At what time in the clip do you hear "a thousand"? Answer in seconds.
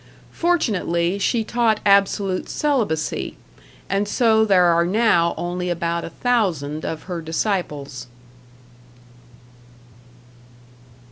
6.03-6.83